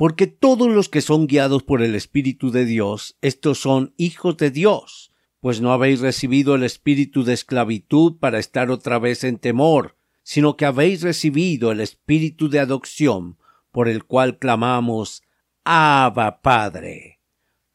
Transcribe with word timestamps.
Porque 0.00 0.26
todos 0.26 0.70
los 0.70 0.88
que 0.88 1.02
son 1.02 1.26
guiados 1.26 1.62
por 1.62 1.82
el 1.82 1.94
Espíritu 1.94 2.50
de 2.50 2.64
Dios, 2.64 3.18
estos 3.20 3.60
son 3.60 3.92
hijos 3.98 4.38
de 4.38 4.50
Dios, 4.50 5.12
pues 5.40 5.60
no 5.60 5.74
habéis 5.74 6.00
recibido 6.00 6.54
el 6.54 6.62
espíritu 6.62 7.22
de 7.22 7.34
esclavitud 7.34 8.16
para 8.16 8.38
estar 8.38 8.70
otra 8.70 8.98
vez 8.98 9.24
en 9.24 9.36
temor, 9.36 9.98
sino 10.22 10.56
que 10.56 10.64
habéis 10.64 11.02
recibido 11.02 11.70
el 11.70 11.80
espíritu 11.80 12.48
de 12.48 12.60
adopción, 12.60 13.36
por 13.72 13.88
el 13.90 14.04
cual 14.04 14.38
clamamos 14.38 15.22
Abba 15.64 16.40
Padre. 16.40 17.20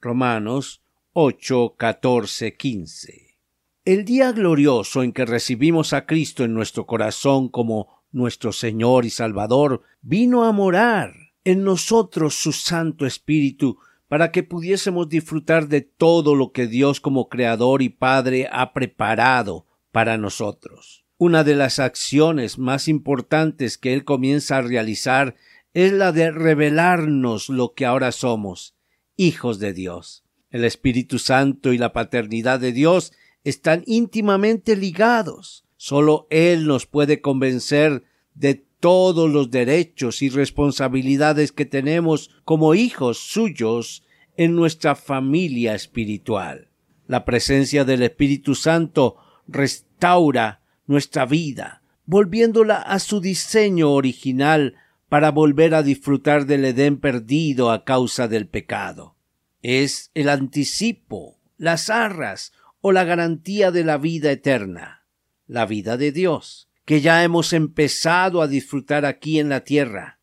Romanos 0.02 0.82
8, 1.14 1.76
14, 1.78 2.58
15. 2.58 3.38
El 3.86 4.04
día 4.04 4.32
glorioso 4.32 5.04
en 5.04 5.14
que 5.14 5.26
recibimos 5.26 5.94
a 5.94 6.08
Cristo 6.08 6.44
en 6.44 6.56
nuestro 6.56 6.88
corazón 6.88 7.50
como 7.50 8.02
nuestro 8.12 8.52
Señor 8.52 9.06
y 9.06 9.12
Salvador 9.12 9.84
vino 10.02 10.44
a 10.44 10.52
morar 10.52 11.25
en 11.46 11.64
nosotros 11.64 12.36
su 12.36 12.52
Santo 12.52 13.06
Espíritu, 13.06 13.78
para 14.08 14.32
que 14.32 14.44
pudiésemos 14.44 15.08
disfrutar 15.08 15.68
de 15.68 15.82
todo 15.82 16.36
lo 16.36 16.52
que 16.52 16.68
Dios 16.68 17.00
como 17.00 17.30
Creador 17.30 17.82
y 17.82 17.90
Padre 17.90 18.50
ha 18.52 18.74
preparado 18.74 19.66
para 19.92 20.18
nosotros. 20.18 21.06
Una 21.18 21.44
de 21.44 21.56
las 21.56 21.80
acciones 21.80 22.58
más 22.58 22.88
importantes 22.88 23.78
que 23.78 23.94
Él 23.94 24.04
comienza 24.04 24.58
a 24.58 24.62
realizar 24.62 25.36
es 25.74 25.94
la 25.94 26.12
de 26.12 26.32
revelarnos 26.32 27.50
lo 27.50 27.74
que 27.74 27.86
ahora 27.86 28.12
somos, 28.12 28.76
hijos 29.16 29.60
de 29.60 29.74
Dios. 29.74 30.26
El 30.50 30.66
Espíritu 30.66 31.20
Santo 31.20 31.74
y 31.74 31.78
la 31.78 31.94
paternidad 31.94 32.60
de 32.60 32.72
Dios 32.72 33.14
están 33.44 33.84
íntimamente 33.86 34.76
ligados. 34.76 35.66
Solo 35.78 36.28
Él 36.30 36.68
nos 36.68 36.86
puede 36.86 37.22
convencer 37.22 38.04
de 38.34 38.65
todos 38.86 39.32
los 39.32 39.50
derechos 39.50 40.22
y 40.22 40.30
responsabilidades 40.30 41.52
que 41.52 41.66
tenemos 41.66 42.30
como 42.44 42.76
hijos 42.76 43.18
suyos 43.18 44.04
en 44.38 44.56
nuestra 44.56 44.94
familia 44.94 45.74
espiritual. 45.74 46.68
La 47.08 47.26
presencia 47.26 47.84
del 47.84 48.04
Espíritu 48.04 48.54
Santo 48.54 49.18
restaura 49.48 50.62
nuestra 50.86 51.26
vida, 51.26 51.82
volviéndola 52.06 52.76
a 52.76 53.00
su 53.00 53.22
diseño 53.22 53.92
original 53.92 54.76
para 55.10 55.32
volver 55.32 55.74
a 55.74 55.82
disfrutar 55.82 56.46
del 56.46 56.64
Edén 56.64 57.00
perdido 57.00 57.72
a 57.72 57.86
causa 57.86 58.28
del 58.28 58.48
pecado. 58.48 59.16
Es 59.64 60.12
el 60.14 60.30
anticipo, 60.30 61.40
las 61.58 61.90
arras 61.90 62.54
o 62.82 62.92
la 62.92 63.04
garantía 63.04 63.72
de 63.72 63.84
la 63.84 63.98
vida 63.98 64.32
eterna, 64.32 65.08
la 65.48 65.66
vida 65.66 65.98
de 65.98 66.12
Dios 66.12 66.70
que 66.86 67.02
ya 67.02 67.24
hemos 67.24 67.52
empezado 67.54 68.42
a 68.42 68.48
disfrutar 68.48 69.06
aquí 69.06 69.40
en 69.40 69.50
la 69.50 69.64
tierra. 69.64 70.20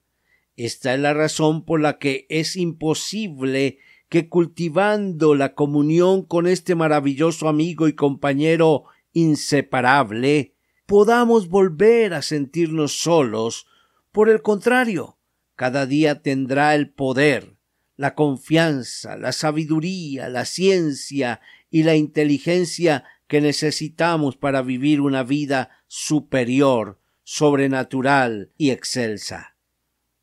Esta 0.57 0.95
es 0.95 1.01
la 1.01 1.13
razón 1.13 1.65
por 1.65 1.81
la 1.81 1.99
que 1.99 2.27
es 2.29 2.57
imposible 2.57 3.79
que 4.09 4.29
cultivando 4.29 5.35
la 5.35 5.55
comunión 5.55 6.23
con 6.23 6.47
este 6.47 6.75
maravilloso 6.75 7.49
amigo 7.49 7.89
y 7.89 7.95
compañero 7.95 8.85
inseparable, 9.13 10.55
podamos 10.87 11.49
volver 11.49 12.15
a 12.15 12.23
sentirnos 12.23 12.93
solos. 13.01 13.67
Por 14.13 14.29
el 14.29 14.43
contrario, 14.43 15.17
cada 15.57 15.87
día 15.87 16.23
tendrá 16.23 16.75
el 16.75 16.91
poder, 16.91 17.57
la 17.97 18.15
confianza, 18.15 19.17
la 19.17 19.33
sabiduría, 19.33 20.29
la 20.29 20.45
ciencia 20.45 21.41
y 21.71 21.83
la 21.85 21.97
inteligencia 21.97 23.05
que 23.33 23.41
necesitamos 23.41 24.37
para 24.37 24.61
vivir 24.61 25.01
una 25.01 25.23
vida 25.23 25.71
superior, 25.87 27.01
sobrenatural 27.23 28.53
y 28.59 28.73
excelsa. 28.73 29.57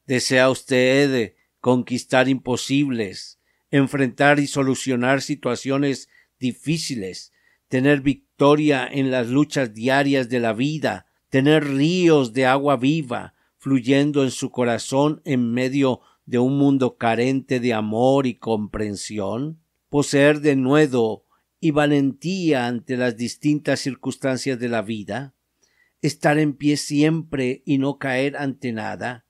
¿Desea 0.06 0.48
usted 0.52 1.34
conquistar 1.60 2.30
imposibles, 2.30 3.40
enfrentar 3.72 4.40
y 4.40 4.46
solucionar 4.46 5.24
situaciones 5.24 6.08
difíciles, 6.40 7.34
tener 7.68 8.02
victoria 8.02 8.88
en 8.88 9.10
las 9.10 9.30
luchas 9.30 9.74
diarias 9.74 10.30
de 10.30 10.40
la 10.42 10.54
vida, 10.54 11.08
tener 11.30 11.68
ríos 11.68 12.32
de 12.34 12.46
agua 12.46 12.78
viva 12.78 13.34
fluyendo 13.58 14.24
en 14.24 14.30
su 14.30 14.52
corazón 14.52 15.24
en 15.26 15.52
medio 15.52 16.02
de 16.28 16.38
un 16.38 16.60
mundo 16.60 16.96
carente 16.96 17.60
de 17.60 17.74
amor 17.74 18.28
y 18.28 18.36
comprensión, 18.36 19.60
poseer 19.90 20.42
de 20.42 20.56
nuevo 20.56 21.26
y 21.60 21.72
valentía 21.72 22.68
ante 22.68 22.98
las 22.98 23.18
distintas 23.18 23.80
circunstancias 23.82 24.60
de 24.60 24.70
la 24.70 24.82
vida, 24.82 25.36
estar 26.02 26.38
en 26.38 26.54
pie 26.54 26.78
siempre 26.78 27.62
y 27.66 27.78
no 27.78 27.98
caer 27.98 28.38
ante 28.38 28.72
nada, 28.72 29.26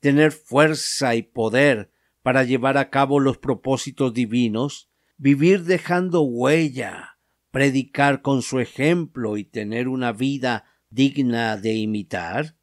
tener 0.00 0.32
fuerza 0.32 1.14
y 1.14 1.22
poder 1.22 1.90
para 2.22 2.44
llevar 2.44 2.78
a 2.78 2.90
cabo 2.90 3.20
los 3.20 3.38
propósitos 3.38 4.14
divinos, 4.14 4.90
vivir 5.16 5.64
dejando 5.64 6.22
huella, 6.22 7.18
predicar 7.50 8.22
con 8.22 8.42
su 8.42 8.60
ejemplo 8.60 9.36
y 9.36 9.44
tener 9.44 9.88
una 9.88 10.12
vida 10.12 10.64
digna 10.90 11.56
de 11.56 11.74
imitar? 11.74 12.56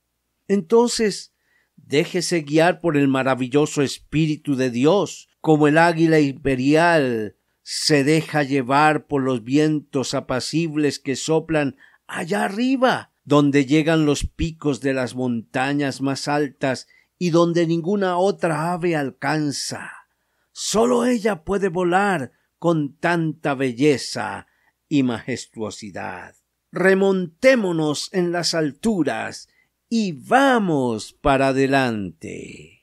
Entonces, 0.47 1.33
déjese 1.75 2.41
guiar 2.41 2.79
por 2.79 2.97
el 2.97 3.07
maravilloso 3.07 3.81
Espíritu 3.81 4.55
de 4.55 4.69
Dios, 4.69 5.29
como 5.39 5.67
el 5.67 5.77
águila 5.77 6.19
imperial 6.19 7.37
se 7.63 8.03
deja 8.03 8.43
llevar 8.43 9.07
por 9.07 9.23
los 9.23 9.43
vientos 9.43 10.13
apacibles 10.13 10.99
que 10.99 11.15
soplan 11.15 11.77
allá 12.07 12.43
arriba, 12.43 13.13
donde 13.23 13.65
llegan 13.65 14.05
los 14.05 14.25
picos 14.25 14.81
de 14.81 14.93
las 14.93 15.15
montañas 15.15 16.01
más 16.01 16.27
altas 16.27 16.87
y 17.17 17.29
donde 17.29 17.65
ninguna 17.65 18.17
otra 18.17 18.73
ave 18.73 18.97
alcanza. 18.97 19.91
Sólo 20.51 21.05
ella 21.05 21.43
puede 21.43 21.69
volar 21.69 22.33
con 22.59 22.97
tanta 22.97 23.55
belleza 23.55 24.47
y 24.89 25.03
majestuosidad. 25.03 26.35
Remontémonos 26.71 28.09
en 28.11 28.31
las 28.31 28.53
alturas 28.53 29.47
y 29.87 30.11
vamos 30.11 31.13
para 31.13 31.49
adelante. 31.49 32.82